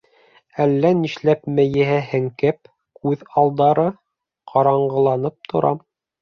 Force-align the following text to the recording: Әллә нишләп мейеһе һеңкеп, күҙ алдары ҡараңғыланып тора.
Әллә 0.63 0.89
нишләп 1.01 1.43
мейеһе 1.59 1.99
һеңкеп, 2.13 2.71
күҙ 3.03 3.27
алдары 3.43 3.85
ҡараңғыланып 4.55 5.39
тора. 5.55 5.73